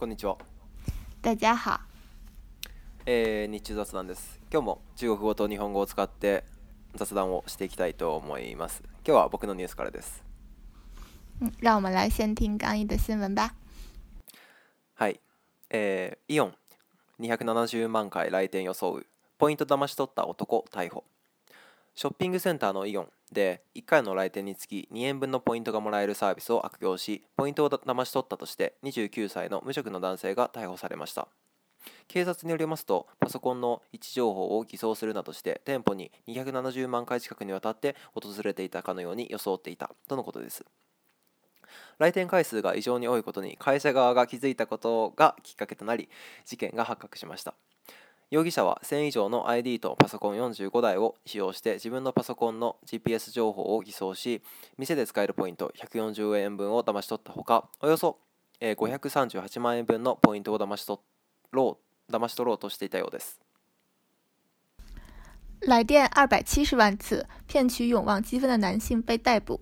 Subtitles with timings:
[0.00, 0.38] こんにちは。
[1.20, 1.78] 大家好。
[3.04, 4.40] えー、日中雑談です。
[4.50, 6.42] 今日も中国語と日本語を使って
[6.94, 8.82] 雑談をしていきたいと思います。
[9.06, 10.24] 今日は僕のニュースからです。
[11.60, 13.54] 让我们来先听刚毅的新闻吧。
[14.94, 15.20] はい。
[15.68, 16.54] えー、イオン
[17.20, 19.02] 270万回来店予想。
[19.36, 21.04] ポイント騙し取った男逮捕。
[21.94, 31.28] ショッピングセンターのイオンで1回の来店につき2円分のポイントがもらえるサービスを悪用しポイントを騙し取ったとして29歳の無職の男性が逮捕されました
[32.08, 40.64] 警察によりますとパソコンの位置情報を偽装するなどして店舗に270万回近くにわたって訪れていたかのように装っていたとのことです
[41.98, 46.08] 来店回数が異常に多いことに会社側が気づいたことがきっかけとなり
[46.44, 47.54] 事件が発覚しました
[48.30, 54.40] 容疑者は1000以上の ID とパソコン45台を使用して自分のパソコンの GPS 情報を偽装し
[54.78, 58.18] 店で使えるポイント140円分を騙し取ったほかおよそ
[58.60, 61.00] 538万円分のポイントを騙し取
[61.50, 63.40] ろう騙し取ろうとしていたようです
[65.62, 69.60] 来店二百七十万次骗取永旺积分の男性被逮捕。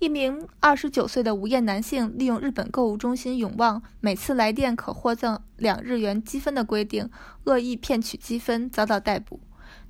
[0.00, 7.10] 一名29岁的无业男性利用日本购物中心永旺每次来电可获赠两日元积分的规定，
[7.44, 9.40] 恶意骗取积分，遭到逮捕。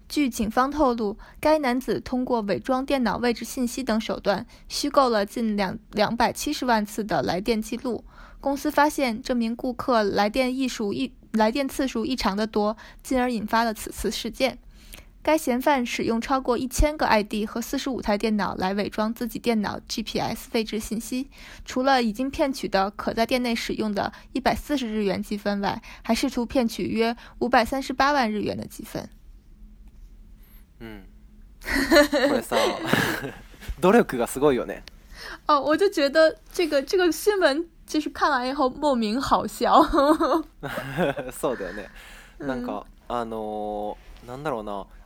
[0.08, 8.04] 据警方透露，该男子通过伪装电脑位置信息等手段，虚构了近两两百七十万次的来电记录。
[8.40, 14.58] 公司发现这名顾客来电艺术一来电次数异常的多，进而引发了此次事件。
[15.22, 21.28] 该嫌犯使用超过一千个 ID 和四十五台电脑来伪装自己电脑 GPS 位置信息，
[21.64, 29.08] 除了已经骗取的可在店内使用的一百四十日元积分外，还试图骗取约五百三十八万日元的积分。
[30.80, 31.02] 嗯，
[33.82, 33.98] 努力
[35.46, 39.82] 哦，我就觉得这个这个新闻就是看完以后莫名好笑。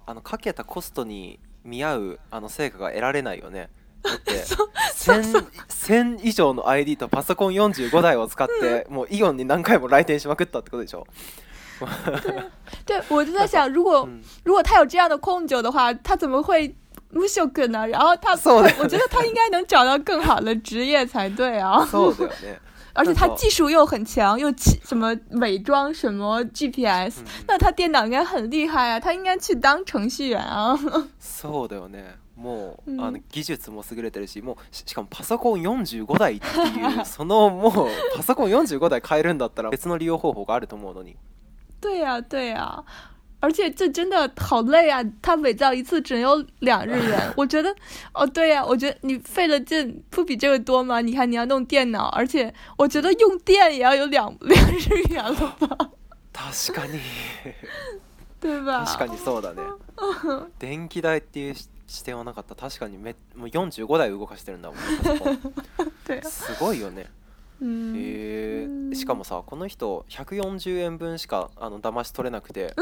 [0.07, 3.70] あのかけたコストに見合うあの成果が得られないよね
[4.03, 4.33] だって
[4.95, 11.07] 1000, 1000 以上の ID とパソコン45台を使ってもうイオンに何回も来店しまくったってことでしょ
[12.87, 14.09] 对，我就在想，如果
[14.45, 16.73] 如果他有这样的控酒的话，他怎么会
[17.11, 17.87] 無職呢？
[17.89, 21.85] 然后他，我觉得他应该能找到更好的职业才对啊。
[21.85, 22.61] そうだよね。
[22.95, 24.51] 而且他技术又很强，又
[24.85, 30.75] 什么伪装什么 GPS，那他电脑应该很厉害啊，他应该去当程序员啊。
[31.21, 32.15] そうだよね。
[32.37, 41.17] もうあの技術も優れてるし、もうしかもパソコン四十五台っていう、 そのもうパソコン四十五台買えるんだったら別の利用方法があると思うのに。
[41.81, 42.83] 对呀，对呀。
[43.45, 45.05] 而且这真的好累啊！
[45.21, 47.69] 他伪造一次只有两日元， 我觉得，
[48.15, 51.03] 哦，对呀，我觉得你费了劲不比这个多吗？
[51.03, 55.77] 你看你要弄电脑，而且我觉得用电也要有两两日元了吧？
[56.33, 56.99] 確かに。
[58.41, 58.83] 对吧？
[58.87, 59.63] 確かにそうだね。
[60.59, 61.55] 電気代っていう
[61.87, 62.55] 視点はなかった。
[62.55, 64.79] 確かにめもう四十五台動かしてるんだもん。
[66.07, 66.23] 对。
[66.23, 67.07] すごいよね。
[67.64, 72.75] へえしかもさこの人140円分しかあの騙し取れなくて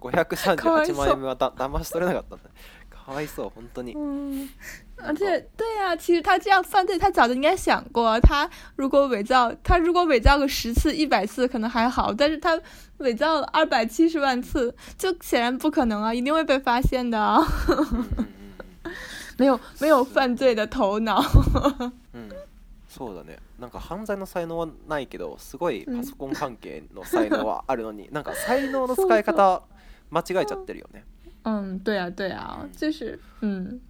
[0.00, 2.50] 538万円分はだ騙し取れなかったんだ
[2.90, 3.94] かわいそう本当に。
[3.94, 4.48] 嗯，
[4.96, 8.18] 而且对呀、啊，其实他这样犯罪，他早就应该想过。
[8.20, 12.58] 他如果伪造，他如果伪造个十次、一百次可能还好，但是他
[13.00, 17.46] 伪造了二百七十万次，就显然不可能啊，一定会被发现的啊。
[19.36, 21.22] 没有没有犯罪的头脑。
[22.14, 22.33] 嗯
[22.96, 29.64] そうだねなんか犯罪の才能はないけどすごいパソコン関係の才能はあるのに、 なんか才能の使い方
[30.10, 31.04] 間違えちゃってるよね
[31.44, 32.34] うん、で、对で、
[32.72, 33.80] 就是嗯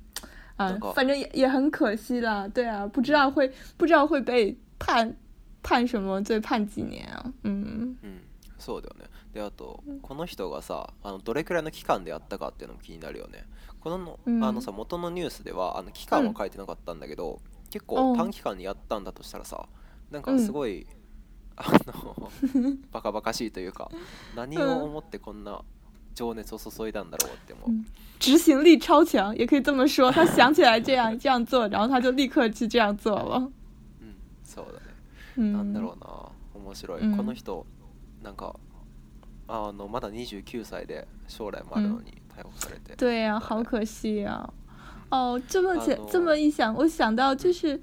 [0.56, 5.14] 反正也也很可惜啦，对啊，不知道会不知道会被判
[5.62, 7.22] 判什么罪，判几年啊？
[7.42, 8.20] 嗯嗯，
[8.58, 9.04] そうだよね。
[9.34, 13.44] であとこの人がさあのどれくらいの期間でやったかっていうのも気になるよね。
[13.80, 17.40] このあのさ元のニュースではあの期間は書いてなかったんだけど、
[17.74, 19.66] 結構短期間でやったんだとしたらさ
[20.12, 20.86] なんかすごい、うん、
[21.56, 22.30] あの
[22.92, 23.90] バカバカしいというか
[24.36, 25.60] 何を思ってこんな
[26.14, 27.84] 情熱を注いだんだろうって思う、嗯、
[28.20, 33.50] 执行力超強也可以这么说他想起来这样这样做然后他就立刻去这样做了
[34.00, 34.14] 嗯
[34.44, 34.86] そうだね、
[35.38, 36.08] うん、なんだろうな
[36.64, 37.66] 面白い、うん、この人
[38.22, 38.54] なんか
[39.48, 44.63] あのまだ29歳で将来もあるのに逮捕されて、うん、对呀、好可惜呀、啊
[45.14, 47.80] 哦，这么解，这么一想，我想到就是，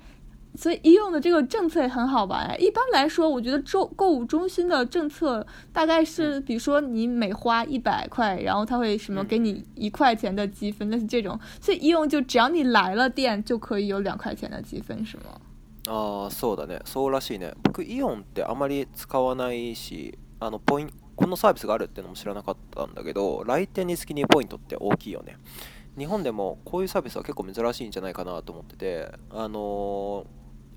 [0.56, 2.46] 所以医用的这个政策也很好吧？
[2.46, 11.40] 哎，一般来说，我觉得周购物中心的政策大概是，比如说你每花一百块，然后他会什么给你一块钱的积分，那是这种。
[11.62, 15.24] 所以医用就只要你来了店就可以有两块钱的积分，是吗？
[15.88, 17.54] 啊，そうだね、そうらしいね。
[17.64, 25.38] 僕イオンってあまり使わないし、あのポインこのサービスがあるってのも知らなかったんだけど、来店に付きにポイントって大きいよね。
[25.98, 30.26] 日本でもこういうサービスは結構珍しいんじゃないかなと思っててあの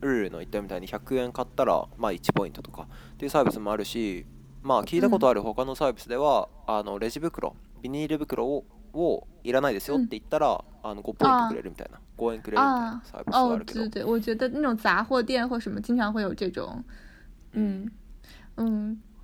[0.00, 4.26] ルールの言ったみたいに100円買ったら、まあ、1ポイントとかっていうサービスもあるし
[4.62, 8.64] まあ聞いたことある他のサービスでは、うん、あのレジ袋ビニール袋を
[8.96, 13.80] をいらないですよって言ったら、あの5ポイントくれるみたいな、5円くれるみたいなサービスがあるけど。
[13.80, 14.02] 哦，对对，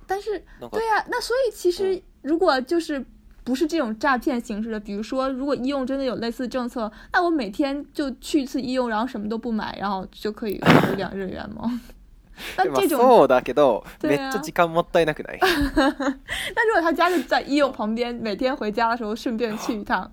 [0.05, 3.01] 但是对呀、啊，那所以其实如果就是
[3.43, 10.61] 不是这种诈骗形式的，比如说，如果医用真的有类似政策，那我每天就去一次医用，然后什么都不买，然后就可以
[10.95, 11.81] 两日元吗？
[12.57, 12.99] 那 这种……
[13.01, 15.39] そうだけど、めっちゃ時間もったいなくない？
[16.55, 20.11] 那 如果他家就在医用旁边，每天回家的时候顺便去一趟。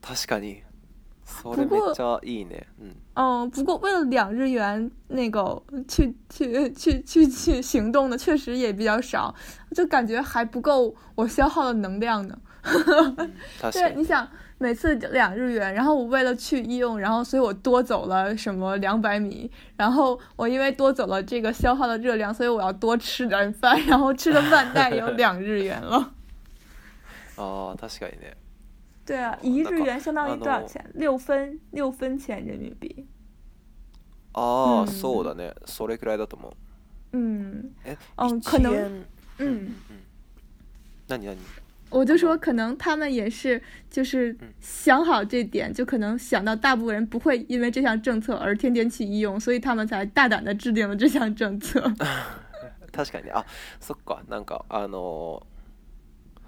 [0.04, 0.62] 確かに。
[1.42, 1.94] 不过，
[2.78, 2.90] 嗯。
[3.14, 9.34] 哦，不过为了两日元那个去去去去去行动的，确实也比较少，
[9.74, 12.38] 就感觉还不够我消耗的能量呢。
[13.72, 14.26] 对，你想
[14.58, 26.12] 每次两日元，然后我为了去医用，然后所以我多走了什么两百米，然后我因为多走了这个消耗的热量，所以我要多吃点饭，然后吃的饭袋有两日元了。
[27.36, 28.34] 哦，確かにね。
[29.06, 30.84] 对啊，一日元相当于多少钱？
[30.94, 33.06] 六分，六分钱人民币。
[34.32, 36.54] 啊，そうだね、それくらいだと思う。
[37.12, 39.04] 嗯，哎，嗯，可能，
[39.38, 39.74] 嗯，
[41.08, 41.36] 那你你。
[41.90, 51.80] 我就说可能他们也是，就是想好这点，就可能想到大部分人不会因为这项政策而天天去医用，所以他们才大胆的制定了这项政策。
[52.90, 53.44] 確かに、あ、
[53.80, 55.46] そっか、なんかあの。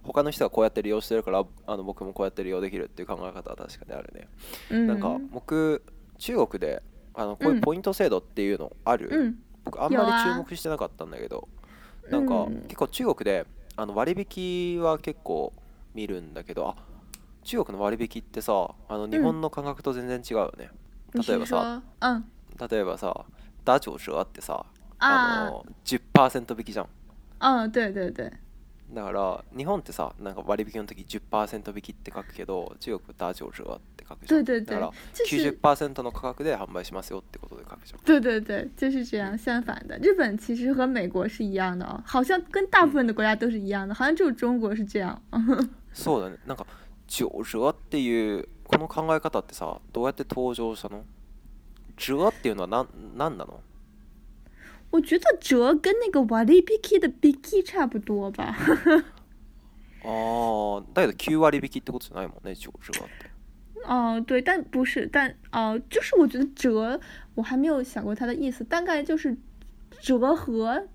[0.06, 4.28] 他の人がこうやって利用してるからあの僕もこうやって利用できるっていう考え方は確かにあるね、
[4.70, 5.82] うん、なんか僕
[6.18, 6.82] 中国で
[7.14, 11.48] あのこういうポイント制度っていうのある、うん、僕あんまり注目してなかったんだけど
[12.10, 15.52] なんか結構中国であの割引は結構
[15.94, 16.76] 見るんだけどあ
[17.42, 20.68] 中国の割引ってさあの日本の感覚と全然違うよね、
[21.14, 21.80] 例えばさ、
[22.68, 23.24] 例えばさ
[23.64, 24.66] ダチョウ九折ってさ
[24.98, 26.86] あの10%引きじゃん
[27.38, 28.30] ああ对对对
[28.92, 34.92] だから日本ってさなんか割引の時10%引きって書くけど中国打九折って書くじゃん对对对だから
[35.28, 45.20] 90%の価格で販売しますよってことで書くじゃん对对对就是这样相反的日本其实和美国是一样的好像跟大部分的国家都是一样的好像只有中国是这样
[45.92, 46.64] そうだねなんか
[47.08, 51.04] 九折っていうこの考え方ってさどうやって登場したの
[51.98, 52.86] 折っていうのは何
[53.16, 53.60] 何なの
[54.90, 58.56] 我觉得折跟那个“瓦利比基”的“比基”差不多吧。
[60.04, 62.92] 哦，但是九折比基”这意思没那九折。
[63.84, 66.98] 哦，对，但不是，但哦，就是我觉得折，
[67.34, 69.36] 我还没有想过它的意思，大概就是
[70.00, 70.86] 折和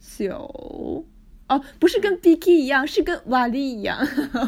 [0.00, 1.04] 九。
[1.46, 3.98] 哦，不是跟“比基”一样，是跟“瓦利”一样。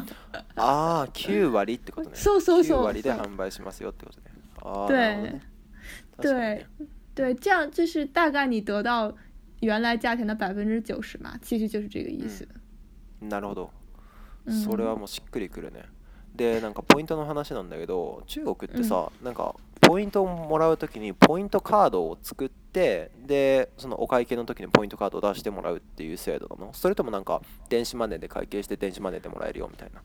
[0.54, 2.92] 啊，九折比基”这意 so so so。
[4.88, 5.38] 对。
[6.18, 6.66] 对。
[7.16, 9.10] 对，这样就是大概你得到
[9.60, 12.46] 原来价钱的百分之九十嘛，其实就是这个意思。
[13.22, 13.70] なるほど。
[14.46, 15.86] それはもうしっくりくるね。
[16.36, 30.02] で、なんかポイントの話なんだけど、中国ってさ、うなんかポイントをもらう時にポイントカードを作ってでそのお会計の時にポイントカードを出してもらうっていう制度なのそれともなんか電子マネーで会計して電子マネーでもらえるよみたいな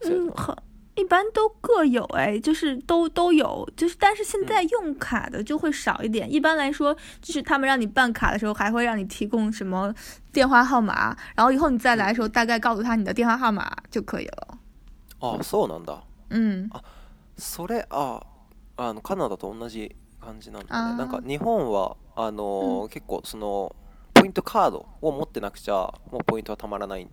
[0.00, 0.56] 制度なの、
[0.96, 6.30] 一般都各有哎，就是都都有，就是但是现在用卡的就会少一点。
[6.32, 9.94] 一般来说，就是他们让你办卡的时候，还会让你提供什么
[10.32, 14.58] 电话号码，然后以后你再来的时候，大概告诉他你的电话号码就可以了。
[15.20, 15.98] 哦，そうなんだ。
[16.30, 16.68] 嗯。
[17.36, 18.22] それあ
[18.78, 23.76] あのカナダと同じ感じななんか日本はあの結構その
[24.14, 25.74] ポイントカードを持ってなくちゃ
[26.10, 27.08] もうポイントはまらないん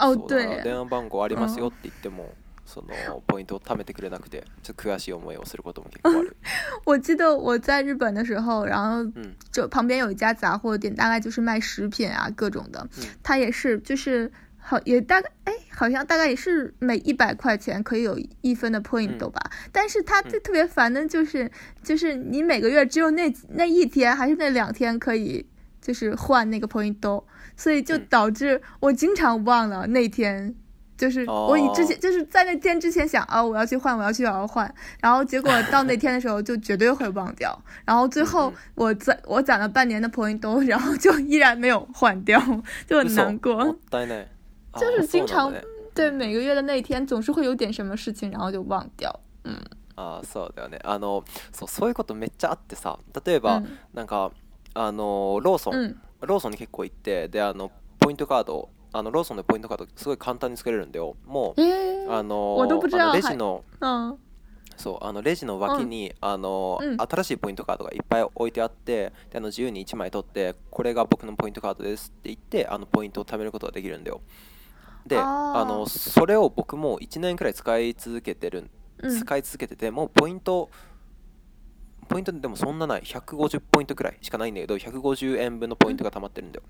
[0.00, 2.30] 哦，对，号ありますよって言っても、
[2.64, 6.36] そのポイントを貯めてくれなくて、ちょっと悔しい思いをすることも結構ある。
[6.86, 9.04] 我记得我在日本的时候，然后
[9.52, 12.88] 就旁边有一家杂货店，大概就是卖食品啊各种的。
[13.22, 19.50] 他也是，就是好也大概哎，好像大概也是每一百块钱可以有一分的 point 吧。
[19.70, 21.50] 但是他最特别烦的，就是
[21.82, 25.46] 就是你每个月只有那那一天还是那两天可以
[25.82, 27.24] 就是换那个 point 兜。
[27.60, 30.54] 所以就导致我经常忘了那天，
[30.96, 42.40] 就是我以之前就是在那天之前想啊，我要去换，我要去，我要换，然后结果到那天的时候就绝对会忘掉，然后最后我攒我攒了半年的ポイント，然后就依然没有换掉，
[42.86, 43.62] 就很难过。
[44.78, 45.52] 就是经常
[45.92, 49.14] 对每个月的那天总是会有点什么事情，然后就忘掉。
[49.44, 49.54] 嗯，
[49.96, 50.78] 啊，そうだね。
[50.80, 51.22] あの、
[51.54, 52.98] そうそういうことめっちゃあってさ。
[53.22, 53.62] 例えば
[53.92, 54.32] なんか。
[54.74, 62.68] あのローソン、うん、ローソンに結構行ってであのポイントカードあのローソンのポイントカードすごい簡単に作れるんだよもう、えー、あの
[63.14, 64.16] レジの、は
[64.68, 74.20] い、そうあのレジの脇に、あの、新しいポイントカードがいっぱい置いてあってであの自由に1枚取ってこれが僕のポイントカードですって言ってあのポイントを貯めることができるんだよ
[75.06, 78.70] であのそれを僕も1年くらい使い続けてる
[79.02, 80.68] 使い続けててもうポイント
[82.10, 86.64] ポイントでもそんなない150ポイントくらいしかないんだけど150円分のポイントがたまってるんだよ。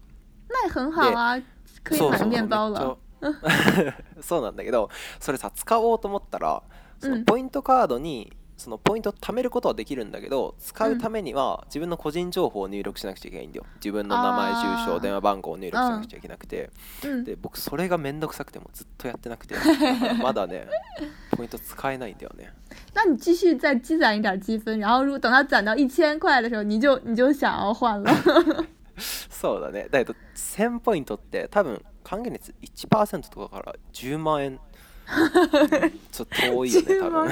[0.65, 1.41] 那很好啊，
[1.83, 2.99] 可以包了。
[4.23, 6.63] そうなんだけどそれさ使おうと思ったら
[6.99, 16.71] そのポイントカードにそのポイントを貯めることはできるんだけど使うためには自分の個人情報を入力しなくちゃいけないんだよ自分の名前住所電話番号を入力しなくちゃいけなくて、
[17.25, 19.55] で僕それが面倒くさくてもずっとやってなくて
[20.23, 20.67] まだね
[21.37, 22.55] ポイント使えないんだよね
[22.95, 28.11] 那你继续再积攒一点积分，然后如果等它攒到一千块的时候，你就你就想要换了。
[29.01, 29.89] そうだね。
[29.89, 34.59] だけど、千ポイントって多分換金率一パーセントとかから十万円。
[36.13, 37.29] ちょっと多いよね、多分。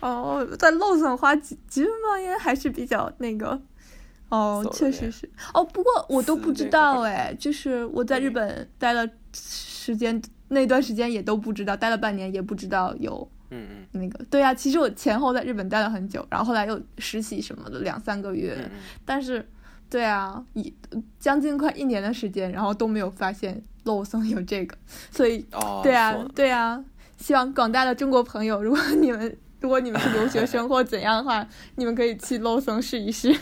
[0.00, 3.60] あ あ、だロ花几几万円还是比较那个。
[4.30, 5.30] 哦，确实是。
[5.52, 13.28] 哦，不过我都不知道哎，就是我在日本待了时间那段时间也都不知道，待了半年也不知道有。
[13.50, 18.56] 嗯嗯，那个对呀，其实我前后在日本待了很久，然后后来又实习什么的两三个月，
[19.04, 19.46] 但是，
[19.90, 20.72] 对啊，一
[21.18, 24.76] 将近快一年的时间，然后都没有发现漏松有这个，
[25.10, 25.44] 所以，
[25.82, 26.82] 对啊对啊，
[27.18, 31.46] 希望广大的中国朋友，如果你们如果你们是留学生或怎样的话，
[31.76, 33.32] 你们可以去露松试一试。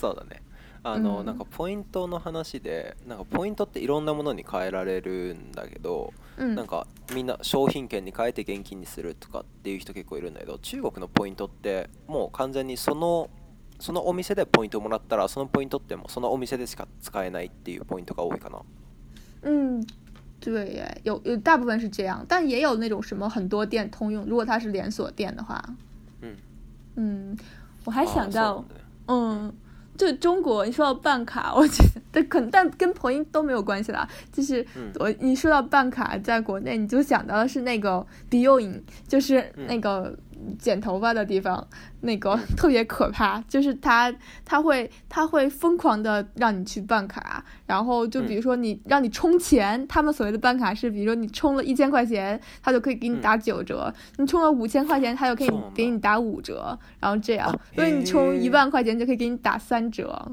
[0.00, 0.40] うだね。
[0.82, 13.28] あの、うん、なんかポイントの話でなんかポイントっていろんなものに変えられるんだけど、うん、なんかみんな商品券に変えて現金にするとかっていう人結構いるんだけど中国のポイントってもう完全にその
[13.78, 18.60] そのお店でポイントをもらったらそのポイントってもそのお店でしか使えないっていうポイントが多いかな。
[19.42, 19.86] うん
[20.40, 25.62] 对耶，有有大部分是这样，但也有那种什么很多店通用，如果它是连锁店的话。
[26.22, 26.34] 嗯
[26.96, 27.38] 嗯，
[27.84, 28.64] 我还想到，
[29.06, 29.48] 嗯。
[29.48, 29.54] 嗯
[30.00, 34.08] 就中国，你说到办卡，我觉得，可能但跟婆音都没有关系啦。
[34.32, 34.66] 就是
[34.98, 40.16] 我，你说到办卡，在国内你就想到的是那个 Biu 音，就是那个。
[40.58, 41.66] 剪头发的地方，
[42.02, 44.12] 那个特别可怕，就是他
[44.44, 60.30] 他会他会疯狂的让你去办卡，然后就比如说你让你充钱，他们所谓的办卡是，比如说你充了一千块钱，他就可以给你打九折，你充了五千块钱，他就可以给你打五折，然后这样，所以你充一万块钱就可以给你打三折。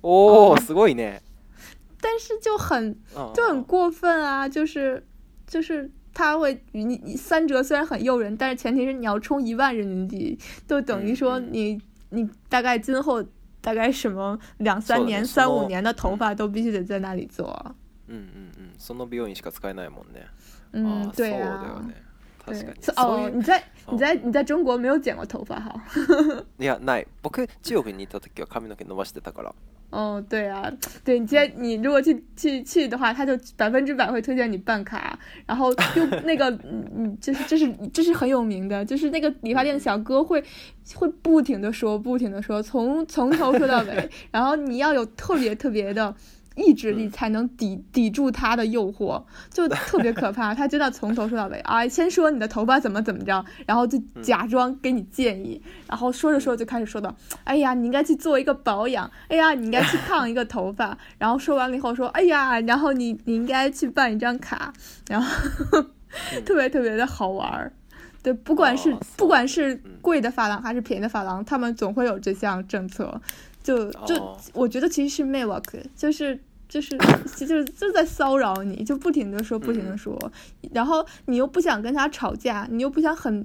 [0.00, 1.20] 哦，すごいね。
[2.04, 2.98] 但是就很
[3.32, 5.04] 就很过分啊，就是
[5.46, 5.90] 就是。
[6.14, 13.22] 他会，你你三折虽然很诱人，但是前提是你要充一万人民币，就等于说你你大概今后
[13.60, 17.46] 大概什么两三年、三五年的头发都必须得在那里做。
[18.08, 20.26] 嗯嗯嗯，その美容院しか使えないもんね。
[20.72, 21.82] 嗯，对啊。
[22.96, 25.72] 哦，你在你在你在中国没有剪过头发哈？
[26.58, 27.06] いやない。
[27.22, 29.54] 僕中国にいたとは髪の毛伸ばしてたから。
[29.92, 30.72] 哦，对啊，
[31.04, 40.42] 对你接你如果去去去的话，他就百分之百会推荐你办卡，然后就 那个嗯嗯，就是这是这是很有名的，就是那个理发店的小哥会
[40.94, 46.14] 会不停的说不停的说，从从头说到尾， 然后你要有特别特别的。
[46.56, 50.54] 意志力才能抵抵住他的诱惑，就特别可怕。
[50.54, 64.72] 他真的从头说到尾，啊，先说你的头发怎么怎么着，然后就假装给你建议，然后说着说着就开始说到，哎呀，你应该去做一个保养，哎呀，你应该去烫一个头发， 然后说完了以后说，哎呀，然后你你应该去办一张卡，
[65.08, 65.34] 然后
[66.44, 67.72] 特别特别的好玩儿。
[68.22, 73.20] 对，不管是不管是贵的发廊还是便宜的发廊，他们总会有这项政策。
[73.62, 76.38] 就就，我觉得其实是妹 w a 是 k 就是
[76.68, 76.96] 就是，
[77.46, 80.18] 就就在骚扰你，就不停的说，不停的说，
[80.72, 83.44] 然后你又不想跟他吵架，你又不想很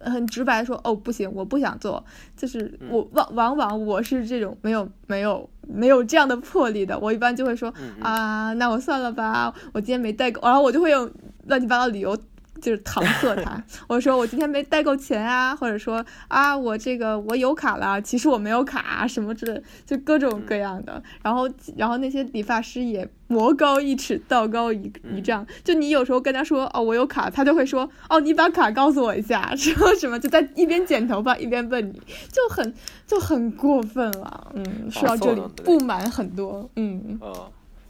[0.00, 2.02] 很直白说，哦，不行，我不想做，
[2.36, 11.10] 就是我往往往我是这种没有没有没有这样的魄力的，我一般就会说啊，那我算了吧，我今天没带够，然后我就会用
[11.46, 12.16] 乱七八糟理由。
[12.60, 21.02] 就是搪塞他， 我说我今天没带够钱啊，或者说啊我这个我有卡了，其实我没有卡什么之类，就各种各样的。
[21.22, 32.00] 然后然后那些理发师也魔高一尺道高一一丈，就你有时候跟他说哦我有卡，他就会说哦你把卡告诉我一下， 说什么就在一边剪头发一边问你，
[32.32, 32.74] 就很
[33.06, 34.52] 就很过分了。
[34.54, 37.18] 嗯，说到这里不满很多，嗯。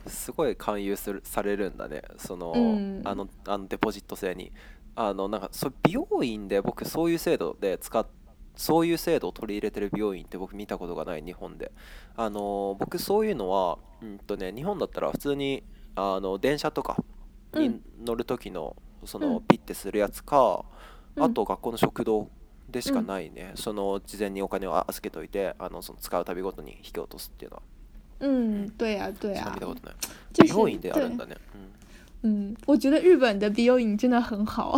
[0.08, 4.52] すごい勧誘するされるんだねその、うん、あのあのデポジット制に
[4.94, 8.06] あのなんかそ美容院で僕そういう制度で使っ
[8.56, 11.70] そういう制度を取り入れてる病院って僕見たことがない日本で
[12.16, 15.62] あの僕そういうのは、うんとね、日本だったら普通に
[15.94, 16.96] あの電車とか
[17.54, 20.64] に乗る時の、うん、そのピッてするやつか、
[21.14, 22.28] うん、あと学校の食堂
[22.68, 27.62] でしかないね、その事前にお金を預けといてあのその使うたびごとに引き落とすっていうのは。
[28.20, 29.56] 嗯，对呀，对啊，
[30.34, 30.92] 就是对，
[32.22, 34.76] 嗯我觉得日本的 B U 影真的很好，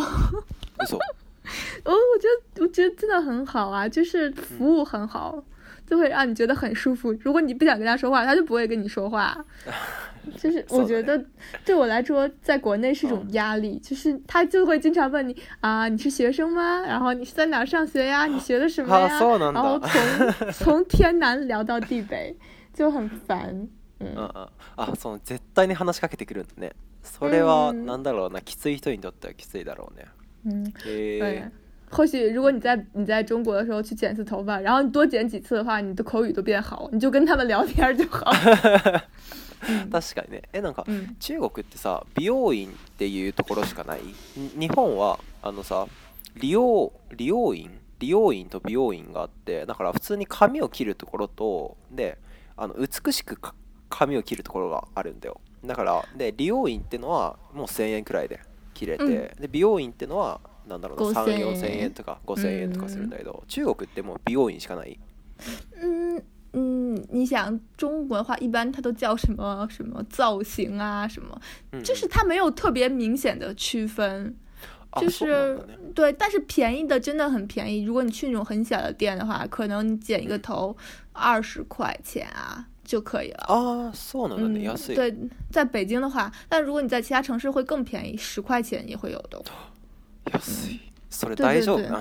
[0.78, 0.98] 没错，
[1.84, 5.42] 哦，我觉得我觉得真的很好啊，就是服务很好，
[5.86, 7.12] 就会让你觉得很舒服。
[7.22, 9.36] 如果你不想跟他说话，他就不会跟你说话。
[10.36, 11.22] 就是我觉得
[11.64, 16.82] 对我来说，在国内是一种压力，就是他就会经常问你啊，你是学生吗？
[16.82, 18.26] 然后你是在哪上学呀？
[18.26, 19.08] 你学的什么呀？
[19.18, 22.36] 然后从从天南聊到地北。
[22.74, 23.68] 就很烦。
[24.00, 24.16] うん
[24.76, 26.70] あその絶対に話しかけてくるんだね
[27.02, 30.06] それはなんだろうな、きつい人にとってはきついだろうね
[30.46, 31.50] 嗯，对。
[31.90, 38.30] 或许如果你在你在中国的时候去剪次头发，然后你多剪几次的话，你的口语都变好，你就跟他们聊天就好。
[39.90, 44.00] 確かにねえなんか、うん、中国ってさ美容院っていうところしかない
[44.58, 45.86] 日本はあのさ
[46.36, 52.16] 理容理容院理容院と美容院があってだから普通に髪を切るところとで
[52.60, 53.38] あの美しく
[53.88, 58.38] 髪を切るところがあるんだよだからで利用院ってのはもう1000円くらいで
[58.74, 65.00] 切れて、うん、で美容院ってのは何だろうな34000円とか5000円とかするんだけど、中国ってもう美容院しかない
[65.82, 67.36] うん嗯，你想
[67.76, 71.38] 中国的话，一般它都叫什么什么造型啊，什么，
[71.84, 74.36] 就是它没有特别明显的区分。
[74.96, 75.56] 就是
[75.94, 77.84] 对，但是便宜的真的很便宜。
[77.84, 80.76] 如果你去那种很小的店的话，可能你剪一个头
[81.12, 85.14] 二十块钱啊就可以了啊，送的那要对，
[85.50, 89.40] 在北京的话，但如果你在其他城市会更便宜，十块钱也会有的。
[90.32, 90.40] 要
[91.22, 92.00] 对对，大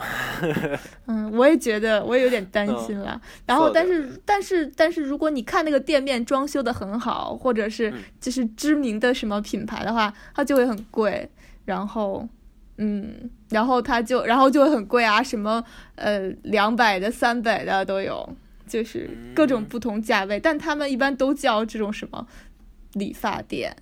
[1.08, 3.20] 嗯，我也觉得我也有点担心了。
[3.46, 7.92] 然后，但是但是但是，如果你看那个店面装修的很好，或者是
[8.22, 11.30] 就是知名的什么品牌的话，它就会很贵。
[11.66, 12.28] 然后。
[12.82, 15.64] 嗯，然后他就，然后就很贵啊，什么
[15.96, 18.28] 呃两百的、三百的都有，
[18.68, 22.26] 就是各种不同价位，但他们一般都叫这种什么
[22.94, 23.76] 理发店，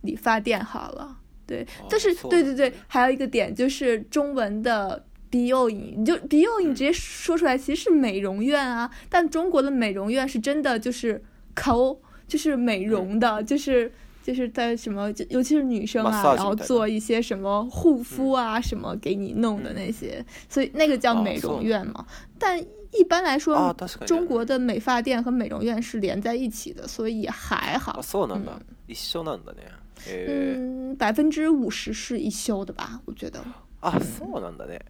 [0.00, 11.22] 理发店好了，对，但是对对对，还有一个点就是中文的 bio 影，你就 bio 影直接说出来其实是美容院啊，但中国的美容院是真的就是
[11.54, 13.92] co，就是美容的，就是。
[14.28, 22.04] 就是在什么，就尤其是女生啊，然后做一些什么护肤啊，什么给你弄的那些，所以那个叫美容院嘛。
[22.38, 22.58] 但
[22.92, 23.74] 一般来说，
[24.06, 27.92] 中国的美发店和美容院是连在一起的，所以还好。
[27.92, 28.50] 啊，そうなんだ。
[28.86, 29.72] 一緒なんだね。
[30.10, 33.00] 嗯，百分之五十是一休的吧？
[33.06, 33.42] 我觉得。
[33.80, 34.80] あ、そうなんだね。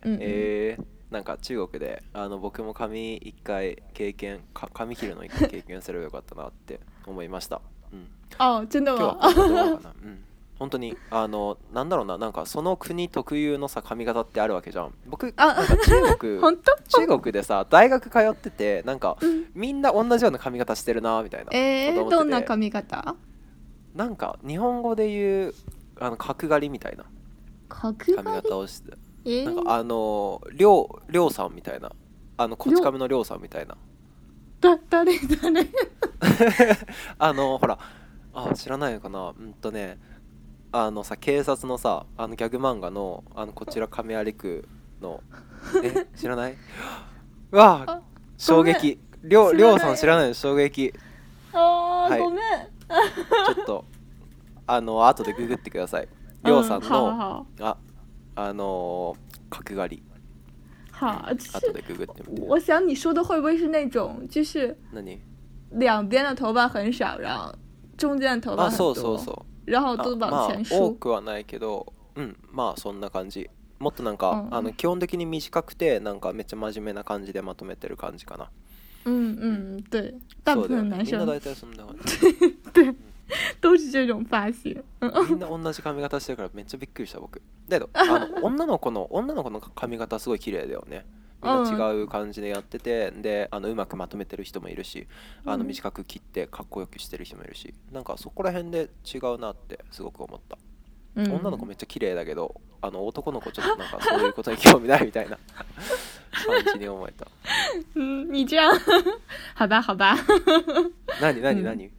[1.13, 7.61] なんか中国で、あの僕も髪一回経験、髪切るの一回経験する良かったなって思いました。
[8.39, 10.19] あ真的今日はんなとこかな、うん、
[10.59, 23.17] 本当にあのなんだろうななんかその国特有のさ髪型ってあるわけじゃん僕なんか中 本国当中国でさ大学通っててなんかうんみんな同じような髪型してるなみたいなええ、ー、どんな髪型
[23.95, 25.55] なんか日本語で言う
[25.99, 27.05] あの角刈りみたいな
[27.69, 28.93] 角髪刈り型をして
[29.25, 31.91] えなんかあのりょうりょうさんみたいな
[32.37, 33.77] あのこち亀のりょうさんみたいな
[34.61, 35.67] だ誰誰
[37.19, 37.79] あのほら
[38.35, 39.99] あ知らないのかなうんとね
[40.73, 44.69] あのさ警察のさあのギャグ漫画のあのこちら亀有区
[45.01, 45.23] の
[45.83, 46.57] え知らない
[47.51, 48.01] わあ
[48.37, 50.93] 衝撃りょうりょうさん知らないの衝撃
[51.53, 53.85] あー、はい、ごめんちょっと
[54.67, 56.09] あの後でググってください
[56.45, 57.77] りょうさんの、ははあ、あ
[58.49, 59.17] あの
[59.51, 60.03] 角刈り
[60.99, 62.09] 好，就是
[62.49, 64.77] 我想你说的会不会是那种，就是
[65.73, 67.55] 两边的头发很少，然后
[67.97, 70.77] 中间的头发很多，そうそうそう然后都往前梳。
[70.77, 73.49] 多くはないけど、うん、まあそんな感じ。
[73.79, 78.51] もっとなんか、うん、あの基本的に短くてなんかめっちゃ真面目な感じでまとめてる感じかな。
[79.05, 81.13] うんうん、对，大部分男生。
[81.19, 82.35] みんな大体そんな感じ。
[82.75, 82.97] 对。
[83.61, 84.83] 都 是这种发型。
[85.01, 87.41] みんな同じ髪型してるからめっちゃびっくりした僕。
[87.69, 91.05] だけど あの女の子の女の子の髪型すごい綺麗だよね。
[91.43, 95.07] みんな違う感じでやってて、であのうまくまとめてる人もいるし
[95.45, 100.59] あの短く切ってかっこよくしてる人もいるし、うなんかそこら辺で違うなってすごく思った。
[101.17, 105.37] うん、女の子めっちゃ綺麗だけどあの男の子ちょっとなんかそういうことに興味ないみたいな
[106.31, 107.27] 感じに思えた。
[107.95, 108.71] うん、你这样，
[109.57, 110.15] 好吧，好吧。
[111.21, 111.98] 何何何？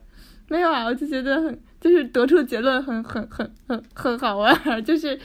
[0.49, 5.17] 没有啊，我就觉得很，就是得出结论很很很很很好玩，就是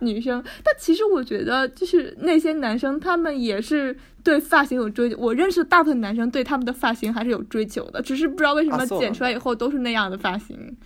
[0.00, 0.42] 女生。
[0.64, 10.76] 但其实我觉得，就是那些男生他们也是对发型有追，我认识大部分男生对他们的发型还是有追求的，只是不知道为什么剪出来以后都是那样的发型。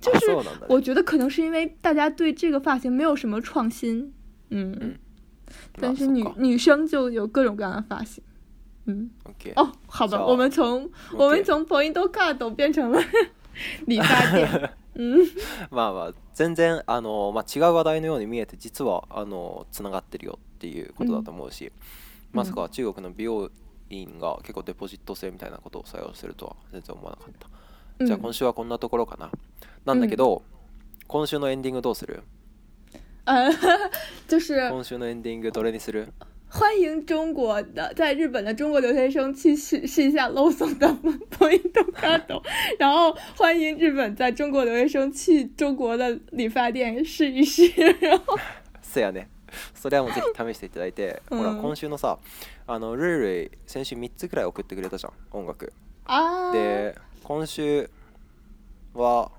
[0.00, 0.36] 就是
[0.68, 4.12] 我觉得可能是因为大家对这个发型没有什么创新，
[4.50, 4.94] 嗯，
[5.80, 8.22] 但是女女生就有各种各样的发型。
[9.24, 13.00] o k 哦，好吧，我们从我们从 point card 变成了
[13.86, 14.72] 理发店。
[15.70, 21.72] まあまあ全然あの、まあ、違う話題のように見えて実はあのつながってるよっていうことだと思うし、
[22.32, 23.50] まさか中国の美容
[23.90, 27.34] 院が結構デポジット制みたいなことを採用するとは全然思わなかっ
[27.98, 29.30] た、じゃあ今週はこんなところかな
[29.84, 30.42] なんだけど、
[31.08, 32.22] 今週のエンディングどうする
[33.26, 36.12] 今週のエンディングどれにする
[36.54, 40.86] 欢迎中国的在日本的中国留学生去试试一下 l o s o 的
[41.28, 41.56] p o i
[42.06, 42.22] n
[42.78, 47.66] 然后欢迎日本在中国留学生去中国的理发店试一试。
[48.80, 49.20] 是呀，呢，
[49.74, 51.76] それ今週のさ、で、今
[57.46, 57.90] 週
[58.92, 59.32] は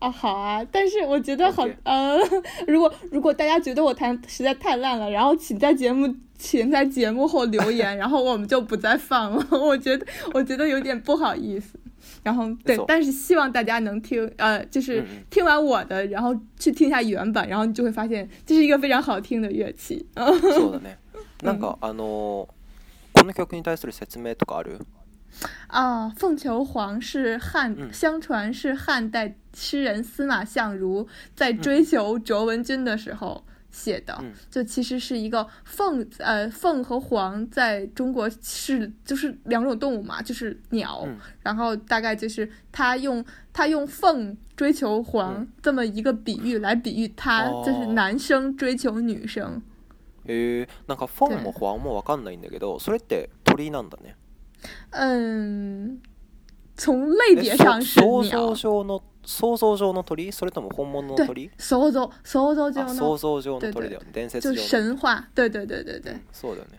[0.00, 2.16] 啊，好啊，但是我觉得好，呃，
[2.66, 9.46] 如果如果大家觉得我弹实在太烂了，然后请在节目请在节目后留言，然后我们就不再放了。
[9.52, 11.78] 我觉得我觉得有点不好意思。
[12.22, 20.04] 然后对，但是希望大家能听，呃，就是听完我的，然后去听一下原版，然后你就会发现这是一个非常好听的乐器。
[20.16, 20.96] そうだね。
[21.42, 22.48] なんかあの
[23.12, 24.78] この曲に対する説明とかある？
[25.68, 41.06] 啊，凤求凰是汉，相传是汉代诗人司马相如在追求卓文君的时候写的，就其实是一个凤，呃，凤和凰在中国是就是两种动物嘛，就是鸟，
[41.42, 49.62] 然后大概就是他用他用凤追求凰这么一个比喻来比喻他，就是男生追求女生。
[50.26, 54.16] 诶，なんかも凰もかんないんだけど、それって鳥なんだね。
[54.90, 56.00] 嗯，
[56.76, 59.00] 从类别上是对，想象的，想象的
[60.02, 61.26] それとも本物の鳥？
[61.26, 66.14] 对，想想中的，对对对，就神话，对对对对对。
[66.32, 66.78] そうだね。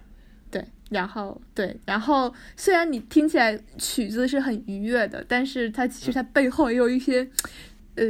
[0.50, 7.26] 对，然后对，然后虽然你听起来曲子是很愉悦的，但是它其实它背后也有一些，
[7.96, 8.04] 呃，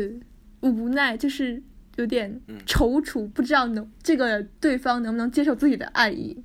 [0.62, 1.62] 无奈，就是
[1.98, 6.42] 有点踌躇，不知道能这个对方能不能接受自己的爱意。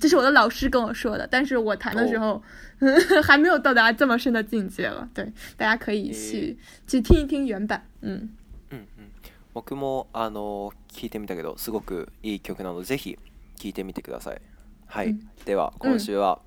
[0.00, 2.42] 这是我的老师跟我说的，但是我弹的时候
[3.24, 5.08] 还没有到达这么深的境界了。
[5.12, 5.24] 对，
[5.56, 7.84] 大家可以去去听一听原版。
[8.02, 8.28] 嗯
[8.70, 9.04] 嗯嗯，
[9.52, 13.16] 我もあの聞いてみたけどすごくいい曲なのでぜひ
[13.58, 14.40] 聞いてみてください。
[14.86, 16.40] はい、では今週は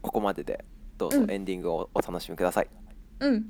[0.00, 0.64] ここまでで、
[0.96, 2.66] どうぞエンディングをお楽しみください。
[3.20, 3.46] 嗯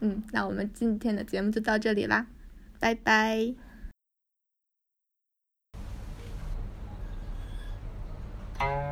[0.00, 2.26] 嗯，那我们今天的节目就到这里啦，
[2.78, 3.54] 拜拜。
[8.60, 8.89] Bye.